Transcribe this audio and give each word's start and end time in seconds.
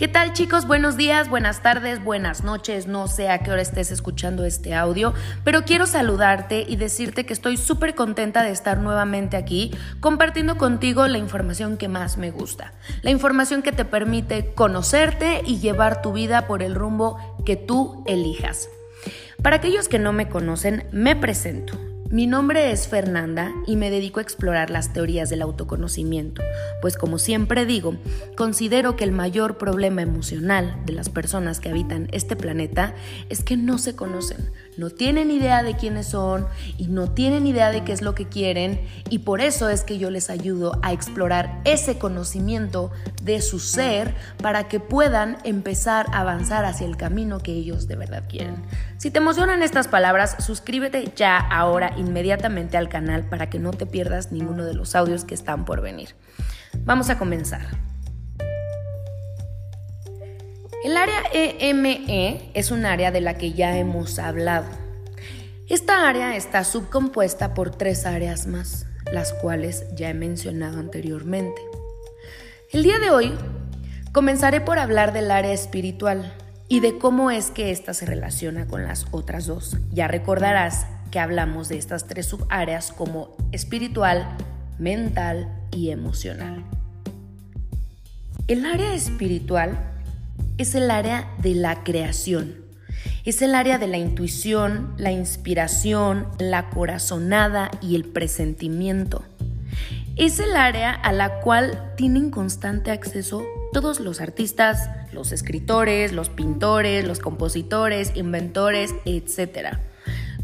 ¿Qué 0.00 0.08
tal 0.08 0.32
chicos? 0.32 0.66
Buenos 0.66 0.96
días, 0.96 1.28
buenas 1.28 1.60
tardes, 1.60 2.02
buenas 2.02 2.42
noches. 2.42 2.86
No 2.86 3.06
sé 3.06 3.28
a 3.28 3.40
qué 3.40 3.50
hora 3.50 3.60
estés 3.60 3.90
escuchando 3.90 4.46
este 4.46 4.74
audio, 4.74 5.12
pero 5.44 5.66
quiero 5.66 5.84
saludarte 5.84 6.64
y 6.66 6.76
decirte 6.76 7.26
que 7.26 7.34
estoy 7.34 7.58
súper 7.58 7.94
contenta 7.94 8.42
de 8.42 8.50
estar 8.50 8.78
nuevamente 8.78 9.36
aquí 9.36 9.72
compartiendo 10.00 10.56
contigo 10.56 11.06
la 11.06 11.18
información 11.18 11.76
que 11.76 11.88
más 11.88 12.16
me 12.16 12.30
gusta. 12.30 12.72
La 13.02 13.10
información 13.10 13.60
que 13.60 13.72
te 13.72 13.84
permite 13.84 14.54
conocerte 14.54 15.42
y 15.44 15.60
llevar 15.60 16.00
tu 16.00 16.14
vida 16.14 16.46
por 16.46 16.62
el 16.62 16.74
rumbo 16.74 17.18
que 17.44 17.56
tú 17.56 18.02
elijas. 18.06 18.70
Para 19.42 19.56
aquellos 19.56 19.88
que 19.88 19.98
no 19.98 20.14
me 20.14 20.30
conocen, 20.30 20.86
me 20.92 21.14
presento. 21.14 21.89
Mi 22.12 22.26
nombre 22.26 22.72
es 22.72 22.88
Fernanda 22.88 23.52
y 23.68 23.76
me 23.76 23.88
dedico 23.88 24.18
a 24.18 24.22
explorar 24.24 24.68
las 24.68 24.92
teorías 24.92 25.30
del 25.30 25.42
autoconocimiento, 25.42 26.42
pues 26.82 26.96
como 26.96 27.18
siempre 27.18 27.66
digo, 27.66 27.94
considero 28.36 28.96
que 28.96 29.04
el 29.04 29.12
mayor 29.12 29.58
problema 29.58 30.02
emocional 30.02 30.76
de 30.86 30.92
las 30.92 31.08
personas 31.08 31.60
que 31.60 31.68
habitan 31.68 32.08
este 32.10 32.34
planeta 32.34 32.96
es 33.28 33.44
que 33.44 33.56
no 33.56 33.78
se 33.78 33.94
conocen, 33.94 34.50
no 34.76 34.90
tienen 34.90 35.30
idea 35.30 35.62
de 35.62 35.76
quiénes 35.76 36.08
son 36.08 36.48
y 36.78 36.88
no 36.88 37.12
tienen 37.12 37.46
idea 37.46 37.70
de 37.70 37.84
qué 37.84 37.92
es 37.92 38.02
lo 38.02 38.16
que 38.16 38.28
quieren 38.28 38.80
y 39.08 39.20
por 39.20 39.40
eso 39.40 39.68
es 39.68 39.84
que 39.84 39.98
yo 39.98 40.10
les 40.10 40.30
ayudo 40.30 40.80
a 40.82 40.92
explorar 40.92 41.60
ese 41.64 41.98
conocimiento 41.98 42.90
de 43.22 43.40
su 43.40 43.60
ser 43.60 44.16
para 44.42 44.66
que 44.66 44.80
puedan 44.80 45.38
empezar 45.44 46.06
a 46.10 46.22
avanzar 46.22 46.64
hacia 46.64 46.88
el 46.88 46.96
camino 46.96 47.38
que 47.38 47.52
ellos 47.52 47.86
de 47.86 47.94
verdad 47.94 48.24
quieren. 48.28 48.64
Si 48.96 49.12
te 49.12 49.18
emocionan 49.18 49.62
estas 49.62 49.86
palabras, 49.86 50.36
suscríbete 50.40 51.12
ya 51.14 51.38
ahora 51.38 51.94
inmediatamente 52.00 52.76
al 52.76 52.88
canal 52.88 53.28
para 53.28 53.50
que 53.50 53.58
no 53.58 53.70
te 53.70 53.86
pierdas 53.86 54.32
ninguno 54.32 54.64
de 54.64 54.74
los 54.74 54.94
audios 54.94 55.24
que 55.24 55.34
están 55.34 55.64
por 55.64 55.80
venir. 55.80 56.16
Vamos 56.84 57.10
a 57.10 57.18
comenzar. 57.18 57.62
El 60.82 60.96
área 60.96 61.22
EME 61.32 62.04
e 62.08 62.50
es 62.54 62.70
un 62.70 62.86
área 62.86 63.10
de 63.10 63.20
la 63.20 63.34
que 63.34 63.52
ya 63.52 63.76
hemos 63.76 64.18
hablado. 64.18 64.66
Esta 65.68 66.08
área 66.08 66.34
está 66.36 66.64
subcompuesta 66.64 67.54
por 67.54 67.70
tres 67.70 68.06
áreas 68.06 68.46
más, 68.46 68.86
las 69.12 69.32
cuales 69.34 69.84
ya 69.94 70.08
he 70.08 70.14
mencionado 70.14 70.80
anteriormente. 70.80 71.60
El 72.72 72.82
día 72.82 72.98
de 72.98 73.10
hoy 73.10 73.34
comenzaré 74.12 74.60
por 74.60 74.78
hablar 74.78 75.12
del 75.12 75.30
área 75.30 75.52
espiritual, 75.52 76.34
y 76.70 76.78
de 76.78 76.98
cómo 76.98 77.32
es 77.32 77.50
que 77.50 77.72
ésta 77.72 77.92
se 77.94 78.06
relaciona 78.06 78.68
con 78.68 78.84
las 78.84 79.06
otras 79.10 79.46
dos. 79.46 79.76
Ya 79.90 80.06
recordarás 80.06 80.86
que 81.10 81.18
hablamos 81.18 81.68
de 81.68 81.78
estas 81.78 82.06
tres 82.06 82.26
subáreas 82.26 82.92
como 82.92 83.36
espiritual, 83.52 84.36
mental 84.78 85.48
y 85.72 85.90
emocional. 85.90 86.64
El 88.48 88.66
área 88.66 88.94
espiritual 88.94 89.78
es 90.58 90.74
el 90.74 90.90
área 90.90 91.30
de 91.38 91.54
la 91.54 91.84
creación. 91.84 92.56
Es 93.24 93.42
el 93.42 93.54
área 93.54 93.78
de 93.78 93.86
la 93.86 93.98
intuición, 93.98 94.94
la 94.96 95.12
inspiración, 95.12 96.26
la 96.38 96.70
corazonada 96.70 97.70
y 97.80 97.94
el 97.94 98.04
presentimiento. 98.04 99.22
Es 100.16 100.38
el 100.38 100.56
área 100.56 100.92
a 100.92 101.12
la 101.12 101.40
cual 101.40 101.92
tienen 101.96 102.30
constante 102.30 102.90
acceso 102.90 103.46
todos 103.72 104.00
los 104.00 104.20
artistas, 104.20 104.90
los 105.12 105.32
escritores, 105.32 106.12
los 106.12 106.28
pintores, 106.28 107.06
los 107.06 107.20
compositores, 107.20 108.12
inventores, 108.16 108.94
etc. 109.04 109.78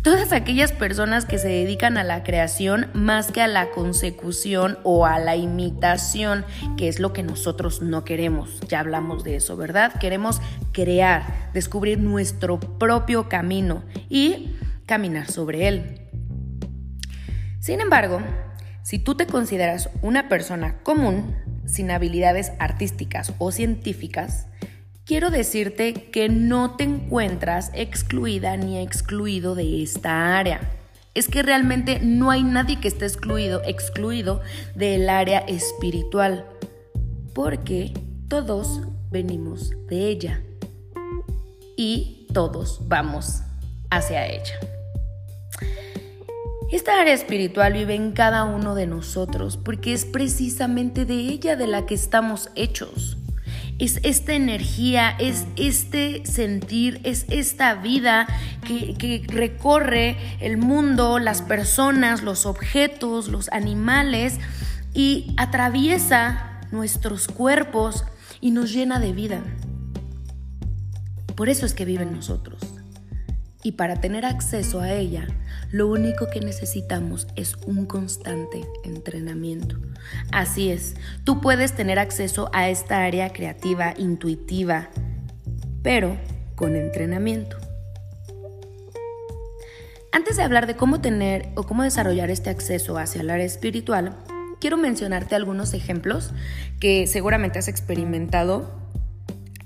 Todas 0.06 0.30
aquellas 0.30 0.70
personas 0.70 1.24
que 1.24 1.36
se 1.36 1.48
dedican 1.48 1.98
a 1.98 2.04
la 2.04 2.22
creación 2.22 2.86
más 2.94 3.32
que 3.32 3.42
a 3.42 3.48
la 3.48 3.70
consecución 3.70 4.78
o 4.84 5.04
a 5.04 5.18
la 5.18 5.34
imitación, 5.34 6.44
que 6.76 6.86
es 6.86 7.00
lo 7.00 7.12
que 7.12 7.24
nosotros 7.24 7.82
no 7.82 8.04
queremos. 8.04 8.60
Ya 8.68 8.78
hablamos 8.78 9.24
de 9.24 9.34
eso, 9.34 9.56
¿verdad? 9.56 9.92
Queremos 9.98 10.40
crear, 10.70 11.50
descubrir 11.52 11.98
nuestro 11.98 12.60
propio 12.60 13.28
camino 13.28 13.82
y 14.08 14.54
caminar 14.86 15.28
sobre 15.28 15.66
él. 15.66 16.02
Sin 17.58 17.80
embargo, 17.80 18.20
si 18.84 19.00
tú 19.00 19.16
te 19.16 19.26
consideras 19.26 19.90
una 20.02 20.28
persona 20.28 20.78
común, 20.84 21.34
sin 21.64 21.90
habilidades 21.90 22.52
artísticas 22.60 23.32
o 23.38 23.50
científicas, 23.50 24.46
quiero 25.06 25.30
decirte 25.30 25.94
que 25.94 26.28
no 26.28 26.74
te 26.76 26.84
encuentras 26.84 27.70
excluida 27.72 28.56
ni 28.56 28.78
excluido 28.78 29.54
de 29.54 29.82
esta 29.82 30.36
área. 30.36 30.60
Es 31.14 31.28
que 31.28 31.42
realmente 31.42 32.00
no 32.00 32.30
hay 32.30 32.42
nadie 32.42 32.80
que 32.80 32.88
esté 32.88 33.06
excluido, 33.06 33.62
excluido 33.64 34.42
del 34.74 35.08
área 35.08 35.38
espiritual, 35.38 36.44
porque 37.32 37.94
todos 38.28 38.82
venimos 39.10 39.70
de 39.86 40.08
ella 40.08 40.42
y 41.76 42.26
todos 42.34 42.80
vamos 42.86 43.42
hacia 43.90 44.26
ella. 44.26 44.54
Esta 46.72 47.00
área 47.00 47.14
espiritual 47.14 47.74
vive 47.74 47.94
en 47.94 48.10
cada 48.10 48.42
uno 48.44 48.74
de 48.74 48.88
nosotros 48.88 49.56
porque 49.56 49.92
es 49.94 50.04
precisamente 50.04 51.04
de 51.04 51.14
ella 51.14 51.54
de 51.54 51.68
la 51.68 51.86
que 51.86 51.94
estamos 51.94 52.50
hechos. 52.56 53.16
Es 53.78 54.00
esta 54.02 54.34
energía, 54.34 55.10
es 55.18 55.44
este 55.56 56.24
sentir, 56.24 57.00
es 57.04 57.26
esta 57.28 57.74
vida 57.74 58.26
que, 58.66 58.94
que 58.94 59.24
recorre 59.28 60.16
el 60.40 60.56
mundo, 60.56 61.18
las 61.18 61.42
personas, 61.42 62.22
los 62.22 62.46
objetos, 62.46 63.28
los 63.28 63.50
animales 63.50 64.38
y 64.94 65.34
atraviesa 65.36 66.60
nuestros 66.72 67.28
cuerpos 67.28 68.04
y 68.40 68.50
nos 68.50 68.72
llena 68.72 68.98
de 68.98 69.12
vida. 69.12 69.42
Por 71.34 71.50
eso 71.50 71.66
es 71.66 71.74
que 71.74 71.84
vive 71.84 72.04
en 72.04 72.14
nosotros. 72.14 72.75
Y 73.66 73.72
para 73.72 73.96
tener 73.96 74.24
acceso 74.24 74.80
a 74.80 74.92
ella, 74.92 75.26
lo 75.72 75.88
único 75.88 76.28
que 76.28 76.38
necesitamos 76.38 77.26
es 77.34 77.56
un 77.66 77.84
constante 77.84 78.64
entrenamiento. 78.84 79.76
Así 80.30 80.70
es, 80.70 80.94
tú 81.24 81.40
puedes 81.40 81.72
tener 81.72 81.98
acceso 81.98 82.48
a 82.52 82.68
esta 82.68 83.02
área 83.02 83.32
creativa, 83.32 83.92
intuitiva, 83.98 84.88
pero 85.82 86.16
con 86.54 86.76
entrenamiento. 86.76 87.56
Antes 90.12 90.36
de 90.36 90.44
hablar 90.44 90.68
de 90.68 90.76
cómo 90.76 91.00
tener 91.00 91.48
o 91.56 91.64
cómo 91.64 91.82
desarrollar 91.82 92.30
este 92.30 92.50
acceso 92.50 92.98
hacia 92.98 93.20
el 93.20 93.30
área 93.30 93.46
espiritual, 93.46 94.16
quiero 94.60 94.76
mencionarte 94.76 95.34
algunos 95.34 95.74
ejemplos 95.74 96.30
que 96.78 97.08
seguramente 97.08 97.58
has 97.58 97.66
experimentado 97.66 98.86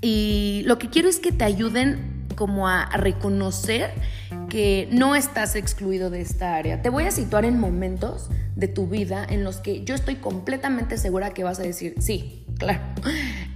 y 0.01 0.63
lo 0.65 0.79
que 0.79 0.89
quiero 0.89 1.07
es 1.07 1.19
que 1.19 1.31
te 1.31 1.43
ayuden 1.43 2.10
como 2.41 2.67
a, 2.67 2.87
reconocer 2.97 3.91
que 4.49 4.89
no 4.91 5.13
estás 5.13 5.55
excluido 5.55 6.09
de 6.09 6.21
esta 6.21 6.55
área. 6.55 6.81
Te 6.81 6.89
voy 6.89 7.03
a 7.03 7.11
situar 7.11 7.45
en 7.45 7.59
momentos 7.59 8.31
de 8.55 8.67
tu 8.67 8.87
vida 8.87 9.23
en 9.29 9.43
los 9.43 9.57
que 9.57 9.83
yo 9.83 9.93
estoy 9.93 10.15
completamente 10.15 10.97
segura 10.97 11.35
que 11.35 11.43
vas 11.43 11.59
a 11.59 11.61
decir, 11.61 11.93
sí, 11.99 12.47
claro, 12.57 12.81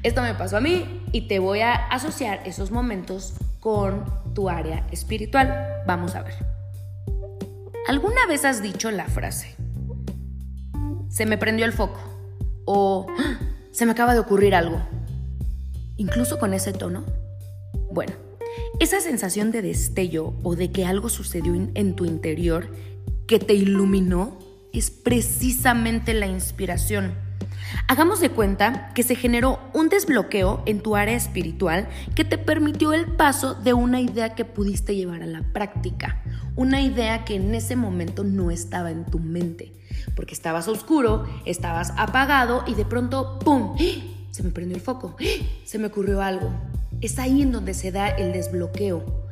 esto 0.03 0.21
me 0.21 0.35
pasó 0.35 0.57
a 0.57 0.61
mí 0.61 1.01
y 1.11 1.21
te 1.21 1.39
voy 1.39 1.61
a 1.61 1.73
asociar 1.73 2.41
esos 2.45 2.69
momentos 2.69 3.33
con 3.59 4.05
tu 4.35 4.49
área 4.49 4.85
espiritual. 4.91 5.67
Vamos 5.87 6.13
a 6.13 6.21
ver. 6.21 6.35
¿Alguna 7.87 8.27
vez 8.27 8.45
has 8.45 8.61
dicho 8.61 8.91
la 8.91 9.05
frase, 9.05 9.55
se 11.09 11.25
me 11.25 11.39
prendió 11.39 11.65
el 11.65 11.73
foco 11.73 11.99
o 12.65 13.07
¡Ah! 13.17 13.39
se 13.71 13.87
me 13.87 13.93
acaba 13.93 14.13
de 14.13 14.19
ocurrir 14.19 14.53
algo? 14.53 14.79
Incluso 15.97 16.37
con 16.37 16.53
ese 16.53 16.71
tono. 16.71 17.03
Bueno, 17.91 18.13
esa 18.79 18.99
sensación 18.99 19.51
de 19.51 19.61
destello 19.61 20.33
o 20.43 20.55
de 20.55 20.71
que 20.71 20.85
algo 20.85 21.09
sucedió 21.09 21.53
en 21.53 21.95
tu 21.95 22.05
interior 22.05 22.67
que 23.27 23.39
te 23.39 23.53
iluminó 23.53 24.37
es 24.73 24.91
precisamente 24.91 26.13
la 26.13 26.27
inspiración. 26.27 27.13
Hagamos 27.87 28.19
de 28.19 28.29
cuenta 28.29 28.91
que 28.93 29.03
se 29.03 29.15
generó 29.15 29.59
un 29.73 29.89
desbloqueo 29.89 30.61
en 30.65 30.81
tu 30.81 30.95
área 30.95 31.15
espiritual 31.15 31.87
que 32.15 32.23
te 32.23 32.37
permitió 32.37 32.93
el 32.93 33.05
paso 33.05 33.55
de 33.55 33.73
una 33.73 34.01
idea 34.01 34.35
que 34.35 34.45
pudiste 34.45 34.95
llevar 34.95 35.23
a 35.23 35.27
la 35.27 35.41
práctica, 35.41 36.21
una 36.55 36.81
idea 36.81 37.25
que 37.25 37.35
en 37.35 37.55
ese 37.55 37.75
momento 37.75 38.23
no 38.23 38.51
estaba 38.51 38.91
en 38.91 39.05
tu 39.05 39.19
mente, 39.19 39.73
porque 40.15 40.33
estabas 40.33 40.67
oscuro, 40.67 41.25
estabas 41.45 41.91
apagado 41.97 42.63
y 42.67 42.75
de 42.75 42.85
pronto, 42.85 43.39
¡pum! 43.39 43.75
Se 44.35 44.43
me 44.43 44.49
prendió 44.49 44.75
el 44.75 44.83
foco, 44.83 45.15
se 45.63 45.77
me 45.77 45.87
ocurrió 45.87 46.21
algo, 46.21 46.51
es 46.99 47.19
ahí 47.19 47.41
en 47.41 47.53
donde 47.53 47.73
se 47.73 47.93
da 47.93 48.09
el 48.09 48.33
desbloqueo 48.33 49.29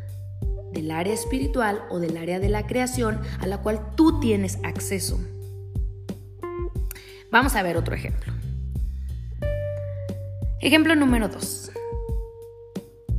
del 0.72 0.92
área 0.92 1.14
espiritual 1.14 1.82
o 1.90 2.00
del 2.00 2.16
área 2.16 2.40
de 2.40 2.48
la 2.48 2.66
creación 2.68 3.20
a 3.42 3.48
la 3.48 3.58
cual 3.58 3.82
tú 3.98 4.22
tienes 4.22 4.60
acceso. 4.64 5.20
Vamos 7.30 7.54
a 7.56 7.64
ver 7.64 7.76
otro 7.76 7.94
ejemplo. 7.94 8.32
Ejemplo 10.62 10.96
número 10.96 11.28
2. 11.28 11.74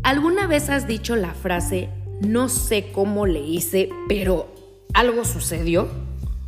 ¿Alguna 0.05 0.47
vez 0.47 0.71
has 0.71 0.87
dicho 0.87 1.17
la 1.17 1.35
frase, 1.35 1.91
no 2.23 2.49
sé 2.49 2.93
cómo 2.93 3.27
le 3.27 3.41
hice, 3.41 3.91
pero 4.09 4.49
algo 4.95 5.27
sucedió? 5.27 5.91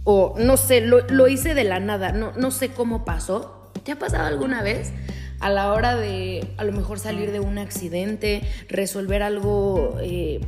O 0.02 0.34
no 0.38 0.56
sé, 0.56 0.80
lo, 0.80 1.28
hice 1.28 1.54
de 1.54 1.64
la 1.64 1.78
nada, 1.78 2.12
no, 2.12 2.32
no 2.38 2.50
sé 2.50 2.70
cómo 2.70 3.04
pasó. 3.04 3.70
¿Te 3.84 3.92
ha 3.92 3.98
pasado 3.98 4.24
alguna 4.24 4.62
vez? 4.62 4.92
A 5.40 5.50
la 5.50 5.72
hora 5.72 5.96
de 5.96 6.46
a 6.56 6.64
lo 6.64 6.72
mejor 6.72 6.98
salir 6.98 7.32
de 7.32 7.40
un 7.40 7.58
accidente, 7.58 8.42
resolver 8.68 9.22
algo 9.22 9.96
eh, 10.00 10.40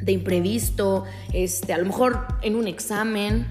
de 0.00 0.12
imprevisto, 0.12 1.04
este, 1.32 1.72
a 1.72 1.78
lo 1.78 1.86
mejor 1.86 2.26
en 2.42 2.56
un 2.56 2.66
examen, 2.66 3.46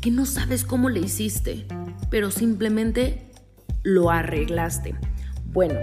que 0.00 0.10
no 0.10 0.26
sabes 0.26 0.64
cómo 0.64 0.88
le 0.88 1.00
hiciste, 1.00 1.66
pero 2.10 2.30
simplemente 2.30 3.30
lo 3.82 4.10
arreglaste. 4.10 4.94
Bueno, 5.46 5.78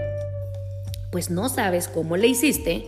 pues 1.12 1.30
no 1.30 1.48
sabes 1.48 1.88
cómo 1.88 2.16
le 2.16 2.28
hiciste 2.28 2.86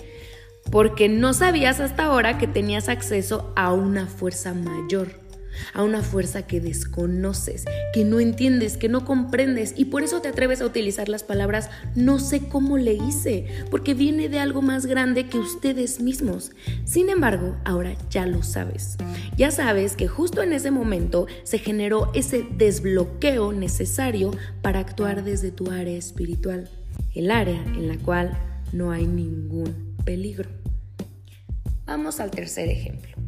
porque 0.71 1.09
no 1.09 1.33
sabías 1.33 1.81
hasta 1.81 2.05
ahora 2.05 2.39
que 2.39 2.47
tenías 2.47 2.89
acceso 2.89 3.53
a 3.57 3.73
una 3.73 4.07
fuerza 4.07 4.55
mayor 4.55 5.30
a 5.75 5.82
una 5.82 6.02
fuerza 6.02 6.47
que 6.47 6.61
desconoces, 6.61 7.64
que 7.93 8.05
no 8.05 8.20
entiendes, 8.20 8.76
que 8.76 8.88
no 8.88 9.05
comprendes 9.05 9.75
y 9.76 9.87
por 9.87 10.02
eso 10.02 10.20
te 10.20 10.29
atreves 10.29 10.61
a 10.61 10.67
utilizar 10.67 11.08
las 11.08 11.23
palabras 11.23 11.70
no 11.94 12.19
sé 12.19 12.49
cómo 12.49 12.79
le 12.79 12.94
hice, 12.94 13.47
porque 13.70 13.94
viene 13.94 14.29
de 14.29 14.38
algo 14.38 14.62
más 14.62 14.87
grande 14.87 15.26
que 15.26 15.38
ustedes 15.38 16.00
mismos. 16.00 16.52
Sin 16.85 17.11
embargo, 17.11 17.56
ahora 17.64 17.94
ya 18.11 18.26
lo 18.26 18.43
sabes. 18.43 18.97
Ya 19.37 19.50
sabes 19.50 19.97
que 19.97 20.08
justo 20.08 20.43
en 20.43 20.52
ese 20.52 20.70
momento 20.70 21.26
se 21.44 21.58
generó 21.58 22.11
ese 22.14 22.47
desbloqueo 22.56 23.52
necesario 23.52 24.32
para 24.62 24.81
actuar 24.81 25.25
desde 25.25 25.50
tu 25.50 25.70
área 25.70 25.97
espiritual, 25.97 26.69
el 27.14 27.31
área 27.31 27.62
en 27.62 27.88
la 27.88 27.97
cual 27.99 28.37
no 28.73 28.91
hay 28.91 29.06
ningún 29.06 29.97
peligro. 30.05 30.49
Vamos 31.87 32.20
al 32.20 32.31
tercer 32.31 32.69
ejemplo. 32.69 33.19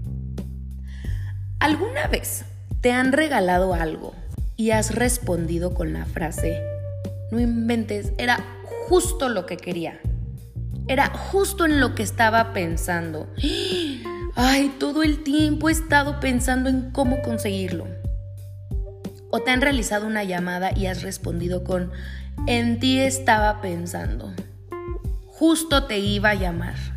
¿Alguna 1.63 2.09
vez 2.09 2.45
te 2.81 2.91
han 2.91 3.13
regalado 3.13 3.73
algo 3.73 4.17
y 4.57 4.73
has 4.73 4.97
respondido 4.97 5.75
con 5.75 5.93
la 5.93 6.07
frase, 6.07 6.61
no 7.31 7.39
inventes, 7.39 8.13
era 8.19 8.45
justo 8.89 9.29
lo 9.29 9.47
que 9.47 9.59
quería? 9.59 10.01
Era 10.89 11.11
justo 11.11 11.65
en 11.65 11.79
lo 11.79 11.95
que 11.95 12.03
estaba 12.03 12.53
pensando. 12.53 13.29
Ay, 14.35 14.75
todo 14.81 15.05
el 15.05 15.23
tiempo 15.23 15.69
he 15.69 15.73
estado 15.73 16.19
pensando 16.19 16.69
en 16.69 16.91
cómo 16.91 17.23
conseguirlo. 17.23 17.87
O 19.31 19.39
te 19.39 19.53
han 19.53 19.61
realizado 19.61 20.09
una 20.09 20.25
llamada 20.25 20.77
y 20.77 20.87
has 20.87 21.03
respondido 21.05 21.63
con, 21.63 21.93
en 22.49 22.81
ti 22.81 22.99
estaba 22.99 23.61
pensando. 23.61 24.33
Justo 25.29 25.85
te 25.85 26.01
iba 26.01 26.31
a 26.31 26.35
llamar 26.35 26.92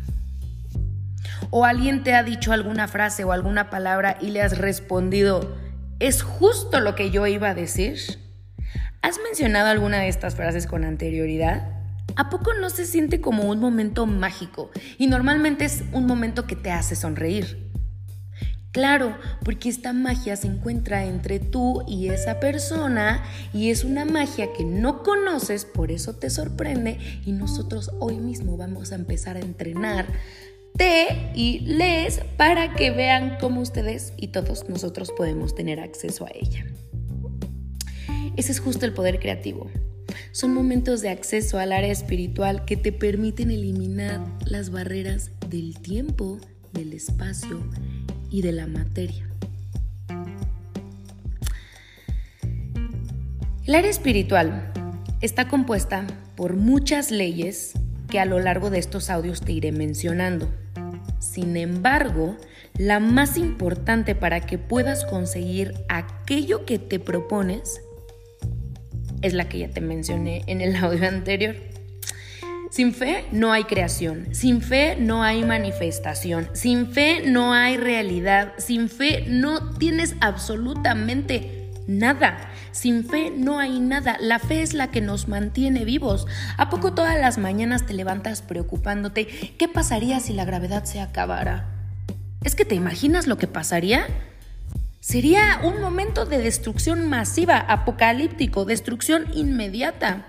o 1.50 1.64
alguien 1.64 2.02
te 2.02 2.14
ha 2.14 2.22
dicho 2.22 2.52
alguna 2.52 2.88
frase 2.88 3.24
o 3.24 3.32
alguna 3.32 3.70
palabra 3.70 4.18
y 4.20 4.30
le 4.30 4.42
has 4.42 4.58
respondido, 4.58 5.56
es 5.98 6.22
justo 6.22 6.80
lo 6.80 6.94
que 6.94 7.10
yo 7.10 7.26
iba 7.26 7.50
a 7.50 7.54
decir. 7.54 7.98
¿Has 9.02 9.18
mencionado 9.22 9.68
alguna 9.68 9.98
de 9.98 10.08
estas 10.08 10.34
frases 10.34 10.66
con 10.66 10.84
anterioridad? 10.84 11.68
¿A 12.16 12.30
poco 12.30 12.54
no 12.54 12.70
se 12.70 12.86
siente 12.86 13.20
como 13.20 13.44
un 13.44 13.60
momento 13.60 14.06
mágico? 14.06 14.70
Y 14.98 15.06
normalmente 15.06 15.64
es 15.64 15.84
un 15.92 16.06
momento 16.06 16.46
que 16.46 16.56
te 16.56 16.70
hace 16.70 16.96
sonreír. 16.96 17.66
Claro, 18.76 19.16
porque 19.42 19.70
esta 19.70 19.94
magia 19.94 20.36
se 20.36 20.48
encuentra 20.48 21.06
entre 21.06 21.40
tú 21.40 21.82
y 21.88 22.08
esa 22.08 22.40
persona 22.40 23.24
y 23.54 23.70
es 23.70 23.84
una 23.84 24.04
magia 24.04 24.52
que 24.52 24.64
no 24.64 25.02
conoces, 25.02 25.64
por 25.64 25.90
eso 25.90 26.16
te 26.16 26.28
sorprende 26.28 26.98
y 27.24 27.32
nosotros 27.32 27.90
hoy 28.00 28.18
mismo 28.18 28.58
vamos 28.58 28.92
a 28.92 28.96
empezar 28.96 29.36
a 29.36 29.40
entrenar 29.40 30.04
te 30.76 31.30
y 31.34 31.60
les 31.60 32.20
para 32.36 32.74
que 32.74 32.90
vean 32.90 33.38
cómo 33.40 33.60
ustedes 33.60 34.12
y 34.16 34.28
todos 34.28 34.68
nosotros 34.68 35.12
podemos 35.16 35.54
tener 35.54 35.80
acceso 35.80 36.26
a 36.26 36.30
ella. 36.34 36.66
Ese 38.36 38.52
es 38.52 38.60
justo 38.60 38.84
el 38.84 38.92
poder 38.92 39.18
creativo. 39.18 39.70
Son 40.32 40.52
momentos 40.52 41.00
de 41.00 41.08
acceso 41.08 41.58
al 41.58 41.72
área 41.72 41.90
espiritual 41.90 42.64
que 42.64 42.76
te 42.76 42.92
permiten 42.92 43.50
eliminar 43.50 44.20
las 44.44 44.70
barreras 44.70 45.30
del 45.48 45.78
tiempo, 45.78 46.38
del 46.72 46.92
espacio 46.92 47.60
y 48.30 48.42
de 48.42 48.52
la 48.52 48.66
materia. 48.66 49.28
El 53.66 53.74
área 53.74 53.90
espiritual 53.90 54.72
está 55.20 55.48
compuesta 55.48 56.06
por 56.36 56.54
muchas 56.54 57.10
leyes 57.10 57.72
que 58.08 58.20
a 58.20 58.26
lo 58.26 58.38
largo 58.38 58.70
de 58.70 58.78
estos 58.78 59.10
audios 59.10 59.40
te 59.40 59.52
iré 59.52 59.72
mencionando. 59.72 60.48
Sin 61.18 61.56
embargo, 61.56 62.36
la 62.78 63.00
más 63.00 63.36
importante 63.36 64.14
para 64.14 64.40
que 64.40 64.58
puedas 64.58 65.04
conseguir 65.04 65.74
aquello 65.88 66.64
que 66.64 66.78
te 66.78 66.98
propones 66.98 67.80
es 69.22 69.34
la 69.34 69.48
que 69.48 69.58
ya 69.58 69.68
te 69.68 69.80
mencioné 69.80 70.42
en 70.46 70.60
el 70.60 70.76
audio 70.76 71.08
anterior. 71.08 71.56
Sin 72.70 72.92
fe 72.92 73.24
no 73.32 73.52
hay 73.52 73.64
creación, 73.64 74.34
sin 74.34 74.60
fe 74.60 74.96
no 74.98 75.22
hay 75.22 75.44
manifestación, 75.44 76.50
sin 76.52 76.88
fe 76.92 77.22
no 77.24 77.54
hay 77.54 77.76
realidad, 77.76 78.52
sin 78.58 78.88
fe 78.88 79.24
no 79.28 79.70
tienes 79.78 80.14
absolutamente 80.20 81.70
nada. 81.86 82.50
Sin 82.76 83.06
fe 83.06 83.32
no 83.34 83.58
hay 83.58 83.80
nada. 83.80 84.18
La 84.20 84.38
fe 84.38 84.60
es 84.60 84.74
la 84.74 84.90
que 84.90 85.00
nos 85.00 85.28
mantiene 85.28 85.86
vivos. 85.86 86.26
¿A 86.58 86.68
poco 86.68 86.92
todas 86.92 87.18
las 87.18 87.38
mañanas 87.38 87.86
te 87.86 87.94
levantas 87.94 88.42
preocupándote 88.42 89.26
qué 89.56 89.66
pasaría 89.66 90.20
si 90.20 90.34
la 90.34 90.44
gravedad 90.44 90.84
se 90.84 91.00
acabara? 91.00 91.70
¿Es 92.44 92.54
que 92.54 92.66
te 92.66 92.74
imaginas 92.74 93.26
lo 93.26 93.38
que 93.38 93.46
pasaría? 93.46 94.06
Sería 95.00 95.58
un 95.64 95.80
momento 95.80 96.26
de 96.26 96.36
destrucción 96.36 97.08
masiva, 97.08 97.56
apocalíptico, 97.56 98.66
destrucción 98.66 99.24
inmediata. 99.32 100.26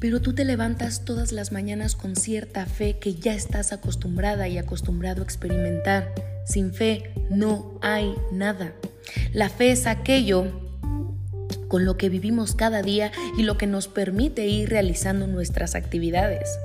Pero 0.00 0.20
tú 0.20 0.34
te 0.34 0.44
levantas 0.44 1.06
todas 1.06 1.32
las 1.32 1.50
mañanas 1.50 1.96
con 1.96 2.14
cierta 2.14 2.66
fe 2.66 2.98
que 2.98 3.14
ya 3.14 3.32
estás 3.32 3.72
acostumbrada 3.72 4.48
y 4.48 4.58
acostumbrado 4.58 5.22
a 5.22 5.24
experimentar. 5.24 6.12
Sin 6.44 6.74
fe 6.74 7.14
no 7.30 7.78
hay 7.80 8.14
nada. 8.32 8.74
La 9.32 9.48
fe 9.48 9.72
es 9.72 9.86
aquello 9.86 10.63
con 11.74 11.84
lo 11.84 11.96
que 11.96 12.08
vivimos 12.08 12.54
cada 12.54 12.82
día 12.82 13.10
y 13.36 13.42
lo 13.42 13.58
que 13.58 13.66
nos 13.66 13.88
permite 13.88 14.46
ir 14.46 14.68
realizando 14.68 15.26
nuestras 15.26 15.74
actividades. 15.74 16.56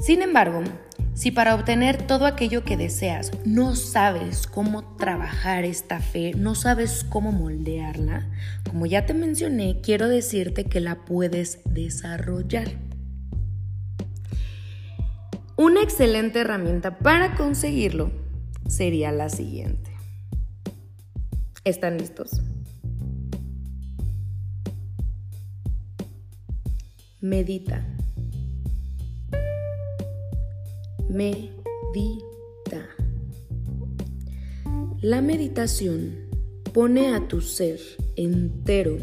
Sin 0.00 0.22
embargo, 0.22 0.64
si 1.14 1.30
para 1.30 1.54
obtener 1.54 2.04
todo 2.04 2.26
aquello 2.26 2.64
que 2.64 2.76
deseas 2.76 3.30
no 3.44 3.76
sabes 3.76 4.48
cómo 4.48 4.96
trabajar 4.96 5.64
esta 5.64 6.00
fe, 6.00 6.32
no 6.34 6.56
sabes 6.56 7.06
cómo 7.08 7.30
moldearla, 7.30 8.28
como 8.68 8.86
ya 8.86 9.06
te 9.06 9.14
mencioné, 9.14 9.80
quiero 9.82 10.08
decirte 10.08 10.64
que 10.64 10.80
la 10.80 11.04
puedes 11.04 11.60
desarrollar. 11.66 12.72
Una 15.54 15.80
excelente 15.80 16.40
herramienta 16.40 16.98
para 16.98 17.36
conseguirlo 17.36 18.10
sería 18.66 19.12
la 19.12 19.28
siguiente. 19.28 19.92
¿Están 21.62 21.98
listos? 21.98 22.42
Medita. 27.22 27.84
Medita. 31.10 31.50
La 35.02 35.20
meditación 35.20 36.16
pone 36.72 37.14
a 37.14 37.28
tu 37.28 37.42
ser 37.42 37.78
entero 38.16 38.96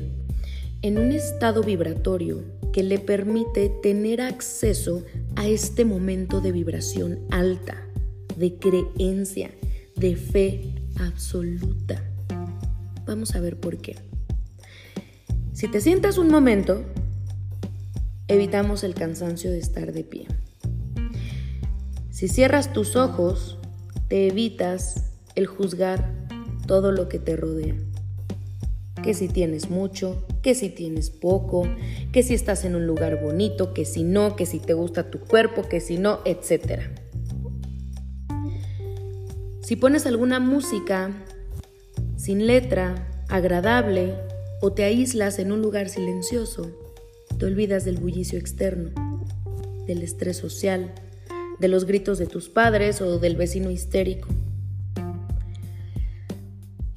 en 0.81 0.97
un 0.97 1.11
estado 1.11 1.61
vibratorio 1.61 2.43
que 2.73 2.81
le 2.81 2.97
permite 2.97 3.69
tener 3.83 4.21
acceso 4.21 5.03
a 5.35 5.47
este 5.47 5.85
momento 5.85 6.41
de 6.41 6.51
vibración 6.51 7.19
alta, 7.29 7.87
de 8.35 8.55
creencia, 8.55 9.51
de 9.95 10.15
fe 10.15 10.73
absoluta. 10.99 12.03
Vamos 13.05 13.35
a 13.35 13.41
ver 13.41 13.59
por 13.59 13.77
qué. 13.77 13.95
Si 15.53 15.67
te 15.67 15.81
sientas 15.81 16.17
un 16.17 16.29
momento, 16.29 16.83
evitamos 18.27 18.83
el 18.83 18.93
cansancio 18.93 19.51
de 19.51 19.59
estar 19.59 19.93
de 19.93 20.03
pie. 20.03 20.27
Si 22.09 22.27
cierras 22.27 22.73
tus 22.73 22.95
ojos, 22.95 23.57
te 24.07 24.27
evitas 24.27 25.11
el 25.35 25.47
juzgar 25.47 26.11
todo 26.65 26.91
lo 26.91 27.09
que 27.09 27.19
te 27.19 27.35
rodea. 27.35 27.75
Que 29.03 29.13
si 29.13 29.27
tienes 29.27 29.69
mucho, 29.69 30.25
que 30.41 30.55
si 30.55 30.69
tienes 30.69 31.09
poco, 31.09 31.67
que 32.11 32.23
si 32.23 32.33
estás 32.33 32.65
en 32.65 32.75
un 32.75 32.87
lugar 32.87 33.21
bonito, 33.21 33.73
que 33.73 33.85
si 33.85 34.03
no, 34.03 34.35
que 34.35 34.45
si 34.45 34.59
te 34.59 34.73
gusta 34.73 35.11
tu 35.11 35.19
cuerpo, 35.19 35.63
que 35.69 35.79
si 35.79 35.97
no, 35.97 36.19
etc. 36.25 36.81
Si 39.61 39.75
pones 39.75 40.05
alguna 40.05 40.39
música 40.39 41.11
sin 42.15 42.47
letra, 42.47 43.07
agradable, 43.29 44.15
o 44.59 44.73
te 44.73 44.83
aíslas 44.83 45.37
en 45.37 45.51
un 45.51 45.61
lugar 45.61 45.87
silencioso, 45.87 46.86
te 47.37 47.45
olvidas 47.45 47.85
del 47.85 47.97
bullicio 47.97 48.39
externo, 48.39 48.89
del 49.85 50.01
estrés 50.01 50.37
social, 50.37 50.93
de 51.59 51.67
los 51.67 51.85
gritos 51.85 52.17
de 52.17 52.27
tus 52.27 52.49
padres 52.49 53.01
o 53.01 53.19
del 53.19 53.35
vecino 53.35 53.69
histérico. 53.69 54.27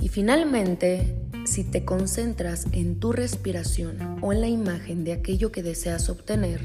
Y 0.00 0.08
finalmente, 0.08 1.14
si 1.44 1.64
te 1.64 1.84
concentras 1.84 2.66
en 2.72 3.00
tu 3.00 3.12
respiración 3.12 4.18
o 4.22 4.32
en 4.32 4.40
la 4.40 4.48
imagen 4.48 5.04
de 5.04 5.12
aquello 5.12 5.52
que 5.52 5.62
deseas 5.62 6.08
obtener, 6.08 6.60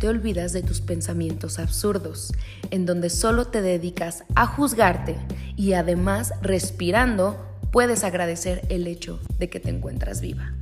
te 0.00 0.08
olvidas 0.08 0.52
de 0.52 0.62
tus 0.62 0.80
pensamientos 0.80 1.58
absurdos, 1.58 2.32
en 2.70 2.84
donde 2.84 3.10
solo 3.10 3.46
te 3.46 3.62
dedicas 3.62 4.24
a 4.34 4.46
juzgarte 4.46 5.16
y 5.56 5.74
además 5.74 6.32
respirando 6.42 7.38
puedes 7.70 8.04
agradecer 8.04 8.62
el 8.68 8.86
hecho 8.86 9.20
de 9.38 9.48
que 9.48 9.60
te 9.60 9.70
encuentras 9.70 10.20
viva 10.20 10.54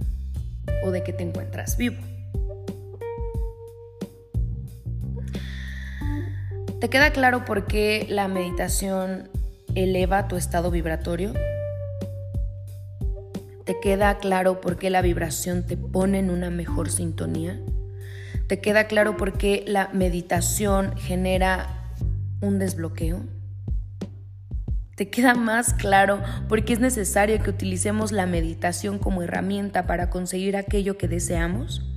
o 0.84 0.90
de 0.90 1.02
que 1.02 1.12
te 1.12 1.22
encuentras 1.22 1.76
vivo. 1.76 2.11
¿Te 6.82 6.90
queda 6.90 7.12
claro 7.12 7.44
por 7.44 7.68
qué 7.68 8.08
la 8.08 8.26
meditación 8.26 9.30
eleva 9.76 10.26
tu 10.26 10.34
estado 10.34 10.68
vibratorio? 10.72 11.32
¿Te 13.64 13.78
queda 13.78 14.18
claro 14.18 14.60
por 14.60 14.78
qué 14.78 14.90
la 14.90 15.00
vibración 15.00 15.64
te 15.64 15.76
pone 15.76 16.18
en 16.18 16.28
una 16.28 16.50
mejor 16.50 16.90
sintonía? 16.90 17.60
¿Te 18.48 18.58
queda 18.58 18.88
claro 18.88 19.16
por 19.16 19.38
qué 19.38 19.62
la 19.64 19.90
meditación 19.92 20.96
genera 20.96 21.94
un 22.40 22.58
desbloqueo? 22.58 23.20
¿Te 24.96 25.08
queda 25.08 25.34
más 25.34 25.74
claro 25.74 26.20
por 26.48 26.64
qué 26.64 26.72
es 26.72 26.80
necesario 26.80 27.40
que 27.44 27.50
utilicemos 27.50 28.10
la 28.10 28.26
meditación 28.26 28.98
como 28.98 29.22
herramienta 29.22 29.86
para 29.86 30.10
conseguir 30.10 30.56
aquello 30.56 30.98
que 30.98 31.06
deseamos? 31.06 31.91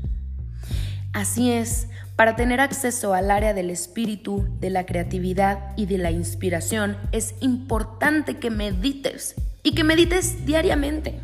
Así 1.16 1.50
es, 1.50 1.88
para 2.18 2.36
tener 2.36 2.60
acceso 2.60 3.14
al 3.14 3.32
área 3.32 3.54
del 3.54 3.70
espíritu, 3.70 4.46
de 4.60 4.70
la 4.70 4.86
creatividad 4.86 5.72
y 5.78 5.86
de 5.86 5.98
la 5.98 6.12
inspiración, 6.12 6.98
es 7.14 7.36
importante 7.40 8.36
que 8.36 8.50
medites 8.50 9.34
y 9.64 9.74
que 9.76 9.86
medites 9.86 10.46
diariamente. 10.46 11.18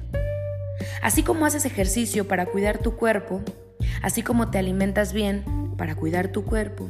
Así 1.01 1.23
como 1.23 1.45
haces 1.45 1.65
ejercicio 1.65 2.25
para 2.25 2.45
cuidar 2.45 2.77
tu 2.77 2.95
cuerpo, 2.95 3.41
así 4.01 4.21
como 4.21 4.49
te 4.49 4.59
alimentas 4.59 5.11
bien 5.11 5.43
para 5.77 5.95
cuidar 5.95 6.29
tu 6.29 6.45
cuerpo, 6.45 6.87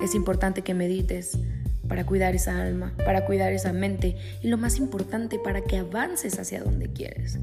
es 0.00 0.16
importante 0.16 0.62
que 0.62 0.74
medites 0.74 1.38
para 1.86 2.04
cuidar 2.04 2.34
esa 2.34 2.60
alma, 2.60 2.92
para 3.04 3.24
cuidar 3.24 3.52
esa 3.52 3.72
mente 3.72 4.16
y 4.42 4.48
lo 4.48 4.58
más 4.58 4.78
importante, 4.78 5.38
para 5.38 5.60
que 5.60 5.78
avances 5.78 6.40
hacia 6.40 6.60
donde 6.60 6.92
quieres. 6.92 7.38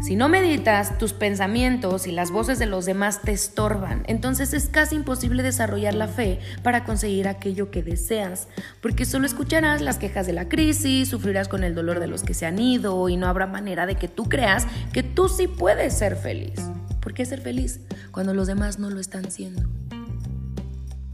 Si 0.00 0.14
no 0.14 0.28
meditas, 0.28 0.96
tus 0.96 1.12
pensamientos 1.12 2.06
y 2.06 2.12
las 2.12 2.30
voces 2.30 2.60
de 2.60 2.66
los 2.66 2.86
demás 2.86 3.20
te 3.20 3.32
estorban. 3.32 4.04
Entonces 4.06 4.54
es 4.54 4.68
casi 4.68 4.94
imposible 4.94 5.42
desarrollar 5.42 5.94
la 5.94 6.06
fe 6.06 6.38
para 6.62 6.84
conseguir 6.84 7.26
aquello 7.26 7.70
que 7.72 7.82
deseas, 7.82 8.46
porque 8.80 9.04
solo 9.04 9.26
escucharás 9.26 9.80
las 9.82 9.98
quejas 9.98 10.26
de 10.26 10.32
la 10.32 10.48
crisis, 10.48 11.08
sufrirás 11.08 11.48
con 11.48 11.64
el 11.64 11.74
dolor 11.74 11.98
de 11.98 12.06
los 12.06 12.22
que 12.22 12.32
se 12.32 12.46
han 12.46 12.60
ido 12.60 13.08
y 13.08 13.16
no 13.16 13.26
habrá 13.26 13.46
manera 13.46 13.86
de 13.86 13.96
que 13.96 14.06
tú 14.06 14.24
creas 14.24 14.66
que 14.92 15.02
tú 15.02 15.28
sí 15.28 15.48
puedes 15.48 15.98
ser 15.98 16.14
feliz. 16.14 16.60
¿Por 17.00 17.12
qué 17.12 17.26
ser 17.26 17.40
feliz 17.40 17.80
cuando 18.12 18.34
los 18.34 18.46
demás 18.46 18.78
no 18.78 18.90
lo 18.90 19.00
están 19.00 19.30
siendo? 19.30 19.68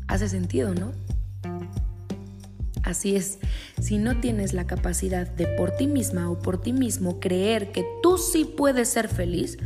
Hace 0.08 0.28
sentido, 0.28 0.74
¿no? 0.74 0.92
Así 2.84 3.16
es, 3.16 3.38
si 3.80 3.96
no 3.96 4.20
tienes 4.20 4.52
la 4.52 4.66
capacidad 4.66 5.26
de 5.26 5.46
por 5.46 5.70
ti 5.70 5.86
misma 5.86 6.30
o 6.30 6.38
por 6.38 6.60
ti 6.60 6.74
mismo 6.74 7.18
creer 7.18 7.72
que 7.72 7.82
tú 8.02 8.18
sí 8.18 8.44
puedes 8.44 8.90
ser 8.90 9.08
feliz, 9.08 9.56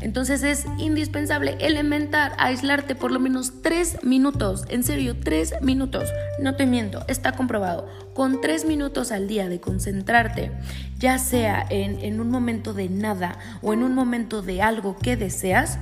entonces 0.00 0.42
es 0.42 0.66
indispensable, 0.78 1.56
elementar, 1.60 2.32
aislarte 2.36 2.96
por 2.96 3.12
lo 3.12 3.20
menos 3.20 3.62
tres 3.62 4.02
minutos, 4.02 4.64
en 4.70 4.82
serio, 4.82 5.16
tres 5.16 5.54
minutos, 5.62 6.08
no 6.40 6.56
te 6.56 6.66
miento, 6.66 7.04
está 7.06 7.32
comprobado, 7.32 7.88
con 8.12 8.40
tres 8.40 8.64
minutos 8.64 9.12
al 9.12 9.28
día 9.28 9.48
de 9.48 9.60
concentrarte, 9.60 10.50
ya 10.98 11.20
sea 11.20 11.64
en, 11.70 12.00
en 12.00 12.18
un 12.18 12.28
momento 12.28 12.74
de 12.74 12.88
nada 12.88 13.38
o 13.62 13.72
en 13.72 13.84
un 13.84 13.94
momento 13.94 14.42
de 14.42 14.62
algo 14.62 14.96
que 14.96 15.16
deseas, 15.16 15.78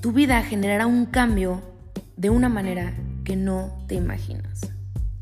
tu 0.00 0.12
vida 0.12 0.40
generará 0.42 0.86
un 0.86 1.06
cambio 1.06 1.60
de 2.16 2.30
una 2.30 2.48
manera 2.48 2.94
que 3.30 3.36
no 3.36 3.70
te 3.86 3.94
imaginas. 3.94 4.72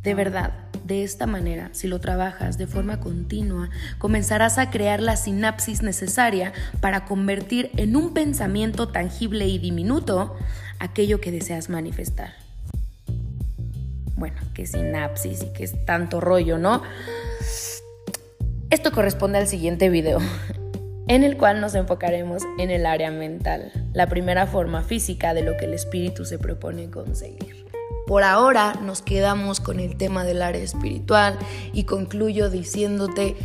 De 0.02 0.14
verdad, 0.14 0.54
de 0.82 1.04
esta 1.04 1.26
manera, 1.26 1.68
si 1.72 1.88
lo 1.88 2.00
trabajas 2.00 2.56
de 2.56 2.66
forma 2.66 3.00
continua, 3.00 3.68
comenzarás 3.98 4.56
a 4.56 4.70
crear 4.70 5.02
la 5.02 5.14
sinapsis 5.16 5.82
necesaria 5.82 6.54
para 6.80 7.04
convertir 7.04 7.70
en 7.76 7.96
un 7.96 8.14
pensamiento 8.14 8.88
tangible 8.88 9.46
y 9.46 9.58
diminuto 9.58 10.34
aquello 10.78 11.20
que 11.20 11.30
deseas 11.30 11.68
manifestar. 11.68 12.32
Bueno, 14.16 14.40
qué 14.54 14.66
sinapsis 14.66 15.42
y 15.42 15.52
qué 15.52 15.64
es 15.64 15.84
tanto 15.84 16.18
rollo, 16.18 16.56
¿no? 16.56 16.80
Esto 18.70 18.90
corresponde 18.90 19.36
al 19.36 19.48
siguiente 19.48 19.90
video, 19.90 20.18
en 21.08 21.24
el 21.24 21.36
cual 21.36 21.60
nos 21.60 21.74
enfocaremos 21.74 22.42
en 22.58 22.70
el 22.70 22.86
área 22.86 23.10
mental, 23.10 23.70
la 23.92 24.06
primera 24.06 24.46
forma 24.46 24.82
física 24.82 25.34
de 25.34 25.42
lo 25.42 25.58
que 25.58 25.66
el 25.66 25.74
espíritu 25.74 26.24
se 26.24 26.38
propone 26.38 26.88
conseguir. 26.88 27.67
Por 28.08 28.22
ahora 28.22 28.72
nos 28.82 29.02
quedamos 29.02 29.60
con 29.60 29.80
el 29.80 29.98
tema 29.98 30.24
del 30.24 30.40
área 30.40 30.62
espiritual 30.62 31.38
y 31.74 31.84
concluyo 31.84 32.48
diciéndote 32.48 33.36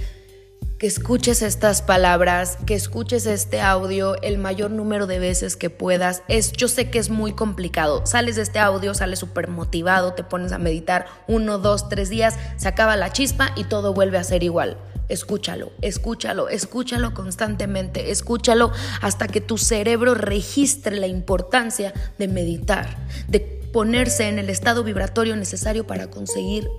que 0.80 0.88
escuches 0.88 1.42
estas 1.42 1.82
palabras, 1.82 2.58
que 2.66 2.74
escuches 2.74 3.26
este 3.26 3.60
audio 3.60 4.16
el 4.22 4.38
mayor 4.38 4.72
número 4.72 5.06
de 5.06 5.20
veces 5.20 5.58
que 5.58 5.70
puedas. 5.70 6.24
Es, 6.30 6.54
yo 6.54 6.70
sé 6.70 6.90
que 6.90 7.00
es 7.00 7.10
muy 7.10 7.34
complicado. 7.34 8.06
Sales 8.06 8.38
de 8.38 8.44
este 8.44 8.60
audio, 8.60 8.94
sales 8.94 9.20
súper 9.20 9.50
motivado, 9.50 10.14
te 10.14 10.24
pones 10.24 10.54
a 10.54 10.60
meditar 10.60 11.08
uno, 11.28 11.58
dos, 11.58 11.90
tres 11.90 12.10
días, 12.10 12.38
se 12.56 12.70
acaba 12.70 12.96
la 12.96 13.12
chispa 13.12 13.52
y 13.58 13.66
todo 13.66 13.94
vuelve 13.94 14.18
a 14.18 14.24
ser 14.24 14.44
igual. 14.44 14.78
Escúchalo, 15.10 15.74
escúchalo, 15.82 16.48
escúchalo 16.48 17.14
constantemente, 17.14 18.12
escúchalo 18.12 18.72
hasta 19.02 19.28
que 19.28 19.42
tu 19.42 19.58
cerebro 19.58 20.16
registre 20.16 20.96
la 20.96 21.08
importancia 21.08 21.94
de 22.18 22.30
meditar, 22.30 22.96
de 23.28 23.63
ponerse 23.74 24.30
en 24.30 24.38
el 24.38 24.52
estado 24.52 24.84
vibratorio 24.84 25.36
necesario 25.36 25.86
para 25.86 26.10
conseguir 26.10 26.70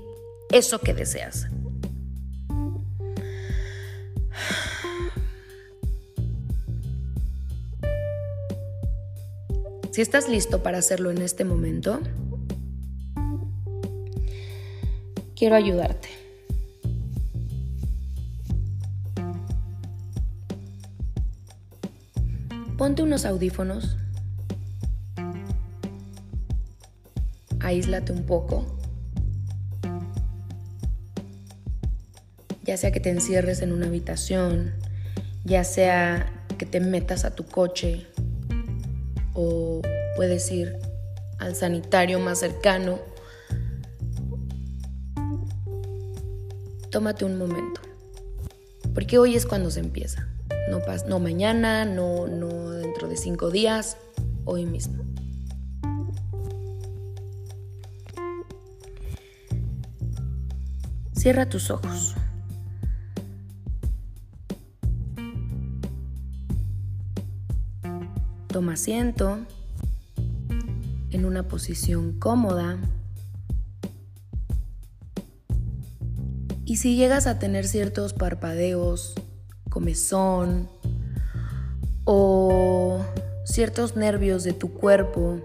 eso 0.51 0.79
que 0.79 0.95
deseas. 0.95 1.49
Si 9.91 10.01
estás 10.01 10.29
listo 10.29 10.63
para 10.63 10.79
hacerlo 10.79 11.11
en 11.11 11.19
este 11.19 11.45
momento, 11.45 12.01
quiero 15.37 15.57
ayudarte. 15.57 16.09
Ponte 22.77 23.03
unos 23.03 23.25
audífonos 23.25 23.97
aíslate 27.65 28.13
un 28.13 28.25
poco. 28.25 28.65
Ya 32.63 32.77
sea 32.77 32.93
que 32.93 33.01
te 33.01 33.11
encierres 33.11 33.61
en 33.63 33.73
una 33.73 33.87
habitación, 33.87 34.75
ya 35.45 35.65
sea 35.65 36.47
que 36.57 36.67
te 36.67 36.81
metas 36.81 37.25
a 37.25 37.35
tu 37.35 37.45
coche 37.45 38.07
o 39.35 39.83
puedes 40.17 40.51
ir 40.51 40.79
al 41.39 41.57
sanitario 41.57 42.21
más 42.21 42.39
cercano. 42.39 43.01
Tómate 46.91 47.25
un 47.25 47.37
momento, 47.37 47.81
porque 48.95 49.19
hoy 49.19 49.35
es 49.35 49.47
cuando 49.47 49.71
se 49.71 49.81
empieza. 49.81 50.29
No, 50.71 50.81
no 51.09 51.19
mañana, 51.19 51.85
no, 51.85 52.29
no 52.29 52.71
dentro 52.71 53.09
de 53.09 53.17
cinco 53.17 53.51
días, 53.51 53.97
hoy 54.45 54.65
mismo. 54.65 55.04
Cierra 61.25 61.49
tus 61.49 61.71
ojos. 61.71 62.15
Toma 68.49 68.75
asiento 68.75 69.39
en 71.13 71.25
una 71.25 71.49
posición 71.49 72.19
cómoda. 72.19 72.77
Y 76.67 76.77
si 76.77 76.95
llegas 76.97 77.27
a 77.27 77.39
tener 77.39 77.67
ciertos 77.69 78.13
parpadeos, 78.13 79.15
comezón 79.71 80.69
o 82.05 83.03
ciertos 83.47 83.97
nervios 83.97 84.45
de 84.45 84.53
tu 84.53 84.75
cuerpo 84.75 85.41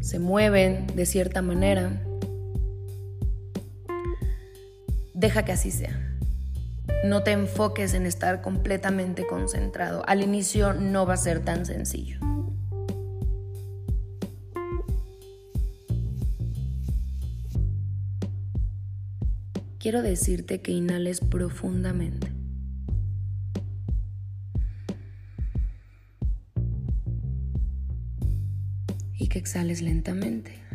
se 0.00 0.18
mueven 0.18 0.86
de 0.96 1.04
cierta 1.04 1.42
manera, 1.42 2.05
deja 5.16 5.44
que 5.44 5.52
así 5.52 5.72
sea. 5.72 5.98
No 7.04 7.24
te 7.24 7.32
enfoques 7.32 7.94
en 7.94 8.06
estar 8.06 8.40
completamente 8.42 9.26
concentrado. 9.26 10.04
Al 10.06 10.22
inicio 10.22 10.72
no 10.72 11.04
va 11.06 11.14
a 11.14 11.16
ser 11.16 11.44
tan 11.44 11.66
sencillo. 11.66 12.20
quiero 19.86 20.02
decirte 20.02 20.60
que 20.62 20.72
inhales 20.72 21.20
profundamente. 21.20 22.26
Y 29.16 29.28
que 29.28 29.38
exhales 29.38 29.82
lentamente. 29.82 30.65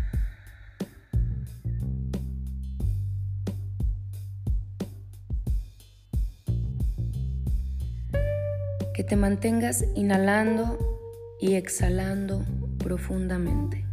Que 8.93 9.03
te 9.05 9.15
mantengas 9.15 9.85
inhalando 9.95 10.77
y 11.39 11.55
exhalando 11.55 12.45
profundamente. 12.77 13.85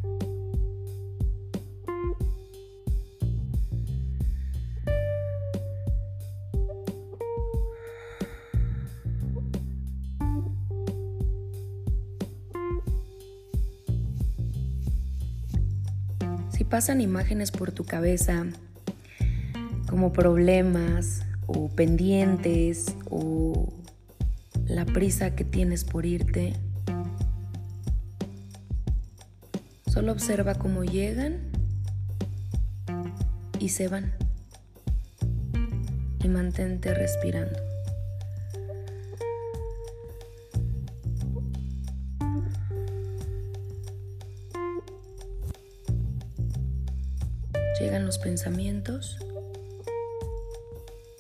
Si 16.51 16.65
pasan 16.65 17.01
imágenes 17.01 17.53
por 17.53 17.71
tu 17.71 17.85
cabeza 17.85 18.47
como 19.89 20.13
problemas 20.13 21.23
o 21.47 21.69
pendientes 21.69 22.95
o 23.09 23.78
la 24.69 24.85
prisa 24.85 25.35
que 25.35 25.45
tienes 25.45 25.85
por 25.85 26.05
irte, 26.05 26.53
solo 29.91 30.13
observa 30.13 30.55
cómo 30.55 30.85
llegan 30.85 31.41
y 33.59 33.71
se 33.71 33.89
van 33.89 34.13
y 36.23 36.29
mantente 36.29 36.95
respirando. 36.95 37.59
Llegan 47.81 48.05
los 48.05 48.19
pensamientos 48.19 49.17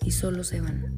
y 0.02 0.10
solo 0.10 0.44
se 0.44 0.60
van. 0.60 0.97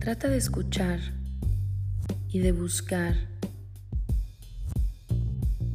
Trata 0.00 0.28
de 0.28 0.38
escuchar 0.38 0.98
y 2.30 2.38
de 2.38 2.52
buscar 2.52 3.16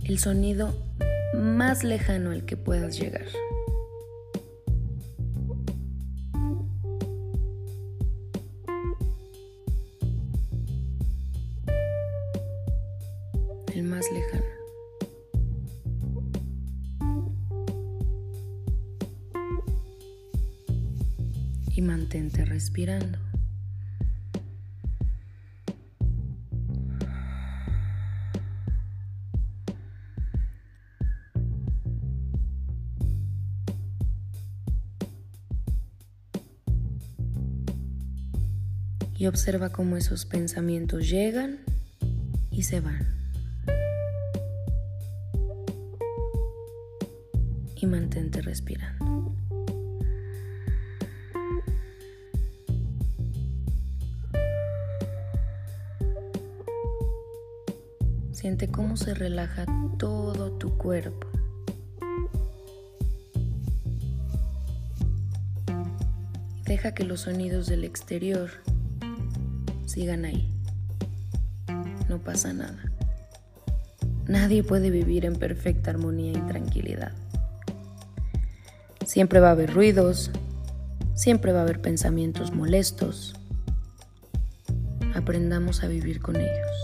el 0.03 0.17
sonido 0.17 0.74
más 1.36 1.84
lejano 1.84 2.32
al 2.32 2.44
que 2.44 2.58
puedas 2.58 3.00
llegar. 3.00 3.27
El 13.75 13.84
más 13.84 14.05
lejano. 14.12 14.44
Y 21.75 21.82
mantente 21.84 22.43
respirando. 22.43 23.25
Y 39.17 39.28
observa 39.28 39.69
cómo 39.69 39.97
esos 39.97 40.25
pensamientos 40.25 41.10
llegan 41.10 41.60
y 42.51 42.63
se 42.63 42.82
van. 42.82 43.08
Y 47.75 47.88
mantente 47.88 48.41
respirando. 48.41 49.34
Siente 58.32 58.69
cómo 58.69 58.97
se 58.97 59.13
relaja 59.13 59.65
todo 59.97 60.51
tu 60.51 60.78
cuerpo. 60.78 61.28
Deja 66.65 66.93
que 66.93 67.04
los 67.04 67.21
sonidos 67.21 67.67
del 67.67 67.84
exterior 67.84 68.49
sigan 69.95 70.25
ahí. 70.25 70.45
No 72.10 72.19
pasa 72.19 72.51
nada. 72.51 72.91
Nadie 74.27 74.62
puede 74.62 74.89
vivir 74.89 75.23
en 75.23 75.38
perfecta 75.38 75.91
armonía 75.91 76.34
y 76.34 76.41
tranquilidad. 76.41 77.13
Siempre 79.05 79.39
va 79.39 79.49
a 79.49 79.51
haber 79.51 79.73
ruidos, 79.73 80.31
siempre 81.13 81.53
va 81.53 81.60
a 81.60 81.62
haber 81.62 81.79
pensamientos 81.79 82.51
molestos. 82.51 83.36
Aprendamos 85.13 85.81
a 85.81 85.88
vivir 85.88 86.19
con 86.19 86.36
ellos. 86.36 86.77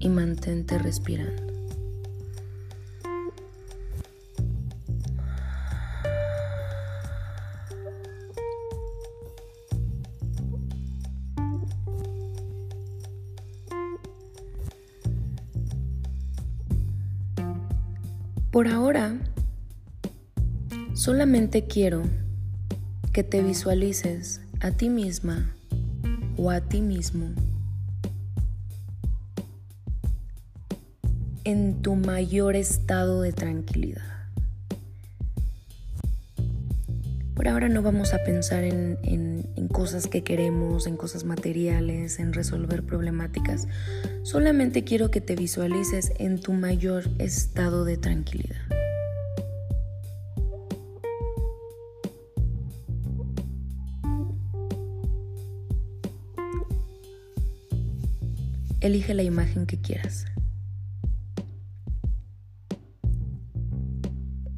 Y 0.00 0.08
mantente 0.08 0.76
respirando. 0.76 1.47
Por 18.50 18.66
ahora, 18.66 19.18
solamente 20.94 21.66
quiero 21.66 22.02
que 23.12 23.22
te 23.22 23.42
visualices 23.42 24.40
a 24.60 24.70
ti 24.70 24.88
misma 24.88 25.54
o 26.38 26.50
a 26.50 26.62
ti 26.62 26.80
mismo 26.80 27.26
en 31.44 31.82
tu 31.82 31.94
mayor 31.94 32.56
estado 32.56 33.20
de 33.20 33.32
tranquilidad. 33.32 34.17
Por 37.38 37.46
ahora 37.46 37.68
no 37.68 37.82
vamos 37.82 38.14
a 38.14 38.24
pensar 38.24 38.64
en, 38.64 38.98
en, 39.04 39.68
cosas 39.68 40.08
que 40.08 40.24
queremos, 40.24 40.88
en 40.88 40.96
cosas 40.96 41.22
materiales, 41.22 42.18
en 42.18 42.32
resolver 42.32 42.82
problemáticas. 42.82 43.68
Solamente 44.24 44.82
quiero 44.82 45.12
que 45.12 45.20
te 45.20 45.36
visualices 45.36 46.12
en 46.18 46.40
tu 46.40 46.52
mayor 46.52 47.04
estado 47.18 47.84
de 47.84 47.96
tranquilidad. 47.96 48.56
Elige 58.80 59.14
la 59.14 59.22
imagen 59.22 59.66
que 59.66 59.80
quieras. 59.80 60.24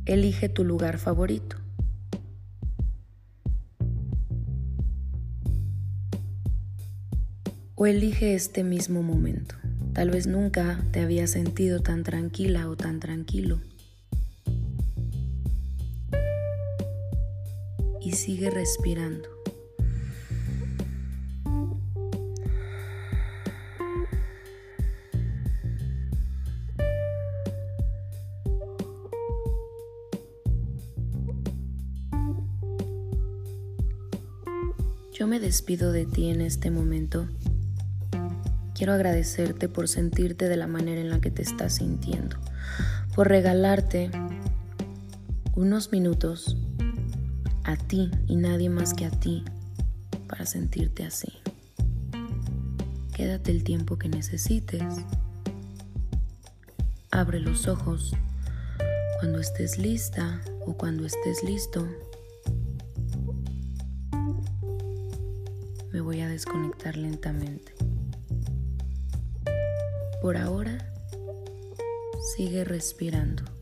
Elige 0.06 0.48
tu 0.48 0.64
lugar 0.64 0.96
favorito. 0.96 1.59
O 7.82 7.86
elige 7.86 8.34
este 8.34 8.62
mismo 8.62 9.02
momento. 9.02 9.54
Tal 9.94 10.10
vez 10.10 10.26
nunca 10.26 10.84
te 10.92 11.00
habías 11.00 11.30
sentido 11.30 11.80
tan 11.80 12.02
tranquila 12.02 12.68
o 12.68 12.76
tan 12.76 13.00
tranquilo. 13.00 13.58
Y 18.02 18.12
sigue 18.12 18.50
respirando. 18.50 19.30
Yo 35.14 35.26
me 35.26 35.40
despido 35.40 35.92
de 35.92 36.04
ti 36.04 36.28
en 36.28 36.42
este 36.42 36.70
momento 36.70 37.26
quiero 38.80 38.94
agradecerte 38.94 39.68
por 39.68 39.88
sentirte 39.88 40.48
de 40.48 40.56
la 40.56 40.66
manera 40.66 41.02
en 41.02 41.10
la 41.10 41.20
que 41.20 41.30
te 41.30 41.42
estás 41.42 41.74
sintiendo, 41.74 42.38
por 43.14 43.28
regalarte 43.28 44.10
unos 45.54 45.92
minutos 45.92 46.56
a 47.64 47.76
ti 47.76 48.10
y 48.26 48.36
nadie 48.36 48.70
más 48.70 48.94
que 48.94 49.04
a 49.04 49.10
ti 49.10 49.44
para 50.26 50.46
sentirte 50.46 51.04
así. 51.04 51.30
Quédate 53.12 53.50
el 53.50 53.64
tiempo 53.64 53.98
que 53.98 54.08
necesites. 54.08 54.82
Abre 57.10 57.38
los 57.38 57.68
ojos 57.68 58.16
cuando 59.18 59.40
estés 59.40 59.76
lista 59.76 60.40
o 60.64 60.72
cuando 60.72 61.04
estés 61.04 61.44
listo. 61.44 61.86
Me 65.92 66.00
voy 66.00 66.22
a 66.22 66.28
desconectar 66.30 66.96
lentamente. 66.96 67.79
Por 70.20 70.36
ahora, 70.36 70.76
sigue 72.36 72.62
respirando. 72.64 73.59